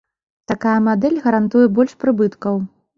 Такая 0.51 0.73
мадэль 0.87 1.19
гарантуе 1.27 1.69
больш 1.77 1.97
прыбыткаў. 2.05 2.63